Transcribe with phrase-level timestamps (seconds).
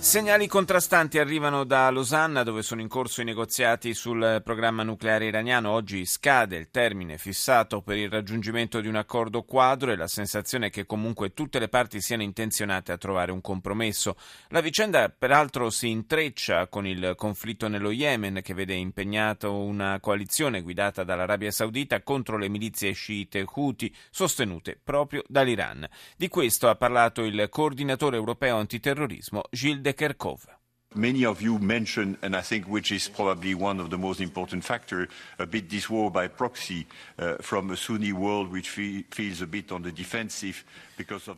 [0.00, 5.70] Segnali contrastanti arrivano da Losanna dove sono in corso i negoziati sul programma nucleare iraniano.
[5.70, 10.66] Oggi scade il termine fissato per il raggiungimento di un accordo quadro e la sensazione
[10.66, 14.16] è che comunque tutte le parti siano intenzionate a trovare un compromesso.
[14.48, 20.62] La vicenda peraltro si intreccia con il conflitto nello Yemen che vede impegnato una coalizione
[20.62, 25.86] guidata dall'Arabia Saudita contro le milizie sciite Houthi sostenute proprio dall'Iran.
[26.16, 30.59] Di questo ha parlato il coordinatore europeo antiterrorismo Gilles de de Kerkhove.
[30.96, 34.64] Many of you mentioned, and I think which is probably one of the most important
[34.64, 36.84] factors, a bit this war by proxy
[37.16, 40.64] uh, from a Sunni world which fe- feels a bit on the defensive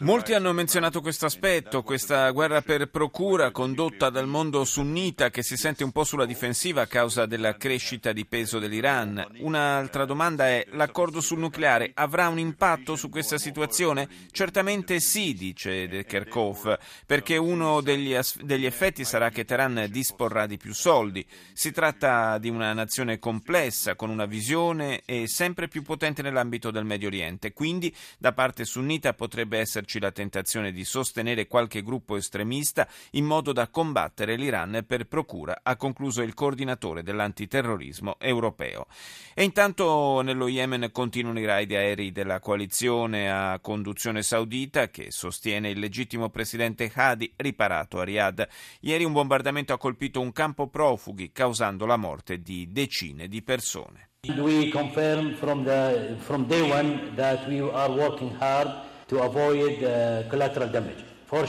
[0.00, 5.56] Molti hanno menzionato questo aspetto, questa guerra per procura condotta dal mondo sunnita che si
[5.56, 9.26] sente un po' sulla difensiva a causa della crescita di peso dell'Iran.
[9.38, 14.08] Un'altra domanda è, l'accordo sul nucleare avrà un impatto su questa situazione?
[14.30, 20.56] Certamente sì, dice De Kerkhoff, perché uno degli, degli effetti sarà che Teheran disporrà di
[20.56, 21.26] più soldi.
[21.52, 26.84] Si tratta di una nazione complessa, con una visione e sempre più potente nell'ambito del
[26.84, 32.88] Medio Oriente, quindi da parte sunnita potrebbe esserci la tentazione di sostenere qualche gruppo estremista
[33.12, 38.86] in modo da combattere l'Iran per procura, ha concluso il coordinatore dell'antiterrorismo europeo.
[39.34, 45.70] E intanto nello Yemen continuano i raid aerei della coalizione a conduzione saudita che sostiene
[45.70, 48.48] il legittimo presidente Hadi riparato a Riyadh.
[48.80, 54.08] Ieri un bombardamento ha colpito un campo profughi causando la morte di decine di persone.
[54.22, 58.70] We confirm from, the, from day one that we are working hard
[59.06, 61.07] to avoid uh, collateral damage.
[61.30, 61.48] Uh, uh,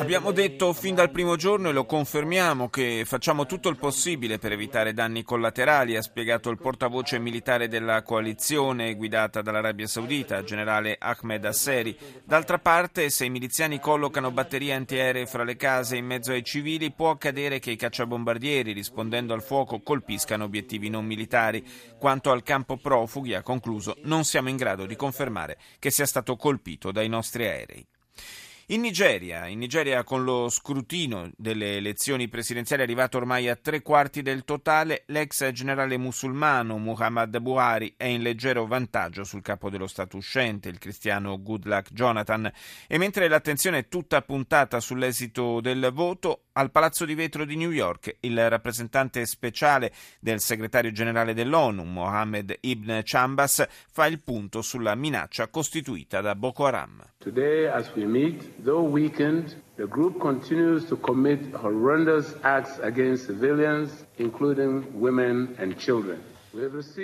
[0.00, 4.50] Abbiamo detto fin dal primo giorno e lo confermiamo che facciamo tutto il possibile per
[4.50, 11.44] evitare danni collaterali, ha spiegato il portavoce militare della coalizione guidata dall'Arabia Saudita, generale Ahmed
[11.44, 11.96] Asseri.
[12.24, 16.90] D'altra parte, se i miliziani collocano batterie antiaeree fra le case in mezzo ai civili,
[16.90, 21.64] può accadere che i cacciabombardieri, rispondendo al fuoco, colpiscano obiettivi non militari.
[21.96, 26.34] Quanto al campo profughi, ha concluso, non siamo in grado di confermare che sia stato
[26.34, 27.86] colpito dai nostri nostri aerei.
[28.70, 34.22] In Nigeria, in Nigeria, con lo scrutino delle elezioni presidenziali arrivato ormai a tre quarti
[34.22, 40.16] del totale, l'ex generale musulmano Muhammad Buhari è in leggero vantaggio sul capo dello Stato
[40.18, 42.48] uscente, il cristiano Goodluck Jonathan,
[42.86, 47.70] e mentre l'attenzione è tutta puntata sull'esito del voto, al Palazzo di Vetro di New
[47.70, 54.94] York il rappresentante speciale del segretario generale dell'ONU, Mohammed Ibn Chambas, fa il punto sulla
[54.94, 57.02] minaccia costituita da Boko Haram.
[57.16, 64.04] Today, as we meet, though weakened, the group continues to commit horrendous acts against civilians,
[64.16, 66.20] including women and children.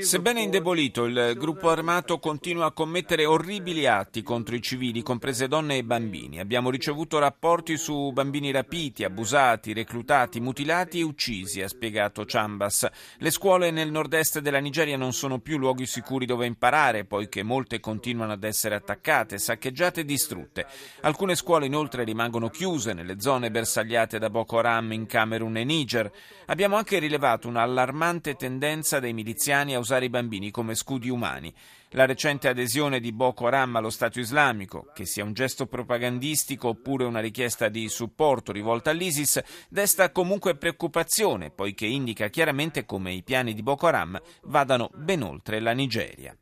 [0.00, 5.76] Sebbene indebolito, il gruppo armato continua a commettere orribili atti contro i civili, comprese donne
[5.76, 6.40] e bambini.
[6.40, 12.88] Abbiamo ricevuto rapporti su bambini rapiti, abusati, reclutati, mutilati e uccisi, ha spiegato Chambas.
[13.18, 17.80] Le scuole nel nord-est della Nigeria non sono più luoghi sicuri dove imparare, poiché molte
[17.80, 20.66] continuano ad essere attaccate, saccheggiate e distrutte.
[21.02, 26.10] Alcune scuole inoltre rimangono chiuse nelle zone bersagliate da Boko Haram in Camerun e Niger.
[26.46, 31.52] Abbiamo anche rilevato un'allarmante tendenza dei militari miliziani a usare i bambini come scudi umani.
[31.90, 37.04] La recente adesione di Boko Haram allo Stato islamico, che sia un gesto propagandistico oppure
[37.04, 43.54] una richiesta di supporto rivolta all'ISIS, desta comunque preoccupazione, poiché indica chiaramente come i piani
[43.54, 46.36] di Boko Haram vadano ben oltre la Nigeria.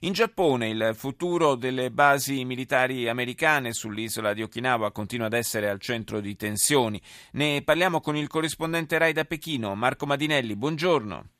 [0.00, 5.80] In Giappone il futuro delle basi militari americane sull'isola di Okinawa continua ad essere al
[5.80, 7.00] centro di tensioni.
[7.32, 10.54] Ne parliamo con il corrispondente Rai da Pechino, Marco Madinelli.
[10.54, 11.30] Buongiorno.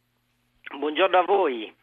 [0.97, 1.75] Buongiorno a voi.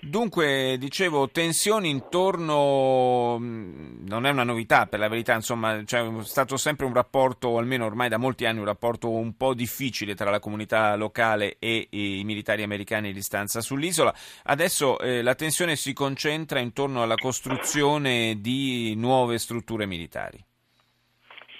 [0.00, 6.56] Dunque, dicevo, tensioni intorno, mm, non è una novità per la verità, insomma, c'è stato
[6.56, 10.40] sempre un rapporto, almeno ormai da molti anni, un rapporto un po' difficile tra la
[10.40, 14.12] comunità locale e i militari americani di stanza sull'isola.
[14.42, 20.47] Adesso eh, la tensione si concentra intorno alla costruzione di nuove strutture militari.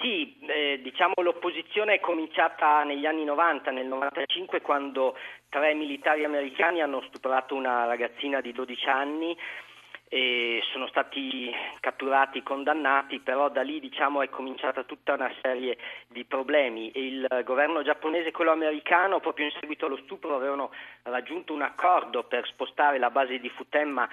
[0.00, 5.16] Sì, eh, diciamo l'opposizione è cominciata negli anni 90, nel 95 quando
[5.48, 9.36] tre militari americani hanno stuprato una ragazzina di 12 anni
[10.10, 16.24] e sono stati catturati, condannati, però da lì diciamo, è cominciata tutta una serie di
[16.24, 16.90] problemi.
[16.92, 20.70] E il governo giapponese e quello americano proprio in seguito allo stupro avevano
[21.02, 24.08] raggiunto un accordo per spostare la base di Futemma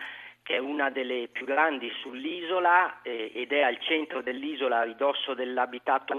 [0.45, 5.33] che è una delle più grandi sull'isola eh, ed è al centro dell'isola, a ridosso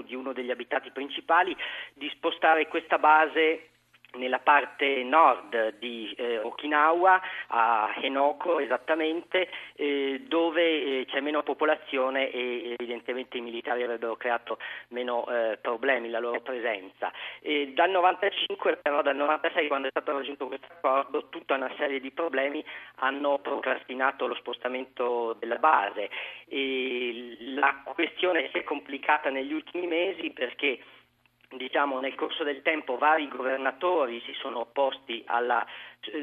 [0.01, 1.55] di uno degli abitati principali,
[1.93, 3.69] di spostare questa base
[4.13, 10.61] nella parte nord di eh, Okinawa, a Henoko esattamente, eh, dove
[11.01, 14.57] eh, c'è meno popolazione e evidentemente i militari avrebbero creato
[14.89, 17.11] meno eh, problemi, la loro presenza.
[17.41, 21.99] E dal 95 però, dal 96 quando è stato raggiunto questo accordo, tutta una serie
[21.99, 22.63] di problemi
[22.95, 26.09] hanno procrastinato lo spostamento della base.
[26.47, 30.79] E la questione si è complicata negli ultimi mesi perché
[31.49, 35.65] diciamo, nel corso del tempo vari governatori si sono opposti alla,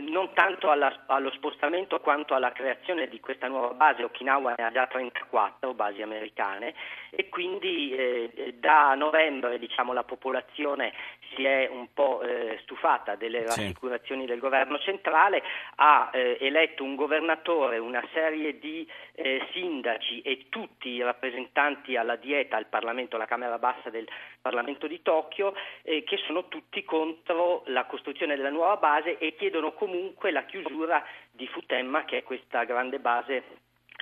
[0.00, 4.70] non tanto alla, allo spostamento quanto alla creazione di questa nuova base, Okinawa ne ha
[4.70, 6.74] già 34 basi americane
[7.10, 10.92] e quindi eh, da novembre diciamo, la popolazione
[11.34, 14.26] si è un po' eh, stufata delle rassicurazioni sì.
[14.28, 15.42] del governo centrale,
[15.76, 22.16] ha eh, eletto un governatore, una serie di eh, sindaci e tutti i rappresentanti alla
[22.16, 24.08] dieta al Parlamento, alla Camera Bassa del
[24.40, 29.72] Parlamento di Tokyo, eh, che sono tutti contro la costruzione della nuova base e chiedono
[29.74, 33.42] comunque la chiusura di Futemma, che è questa grande base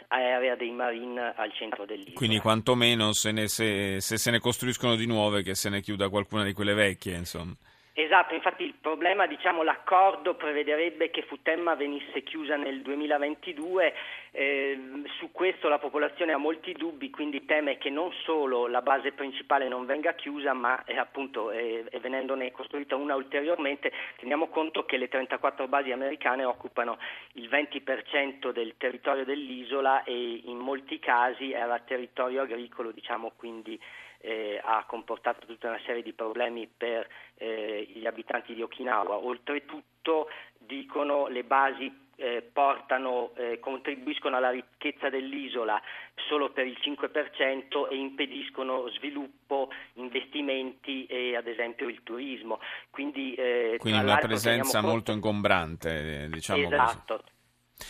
[0.08, 2.14] aerea dei Marine al centro dell'isola.
[2.16, 6.08] Quindi quantomeno se, ne, se, se, se ne costruiscono di nuove che se ne chiuda
[6.08, 7.54] qualcuna di quelle vecchie, insomma.
[7.94, 13.94] Esatto, infatti il problema, diciamo, l'accordo prevederebbe che Futemma venisse chiusa nel 2022,
[14.30, 14.80] eh,
[15.18, 19.68] su questo la popolazione ha molti dubbi, quindi teme che non solo la base principale
[19.68, 25.08] non venga chiusa, ma eh, appunto eh, venendone costruita una ulteriormente, teniamo conto che le
[25.08, 26.96] 34 basi americane occupano
[27.34, 33.78] il 20% del territorio dell'isola e in molti casi era territorio agricolo, diciamo, quindi
[34.22, 39.16] eh, ha comportato tutta una serie di problemi per eh, gli abitanti di Okinawa.
[39.16, 40.28] Oltretutto,
[40.58, 45.80] dicono, le basi eh, portano, eh, contribuiscono alla ricchezza dell'isola
[46.28, 52.60] solo per il 5% e impediscono sviluppo, investimenti e ad esempio il turismo.
[52.90, 55.12] Quindi, eh, Quindi una presenza molto conto...
[55.12, 57.16] ingombrante, diciamo esatto.
[57.16, 57.30] così.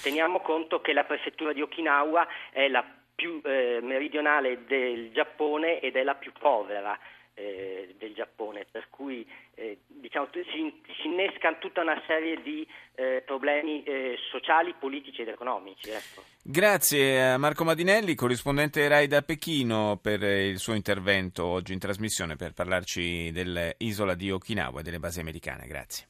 [0.03, 2.83] Teniamo conto che la prefettura di Okinawa è la
[3.23, 6.99] più eh, meridionale del Giappone ed è la più povera
[7.35, 9.25] eh, del Giappone, per cui
[9.55, 12.67] eh, diciamo, si, si, innesca tutta una serie di
[12.97, 15.89] eh, problemi eh, sociali, politici ed economici.
[15.89, 16.25] Ecco.
[16.43, 22.35] Grazie a Marco Madinelli, corrispondente RAI da Pechino, per il suo intervento oggi in trasmissione
[22.35, 25.69] per parlarci dell'isola di Okinawa e delle basi americane.
[25.69, 26.01] Grazie.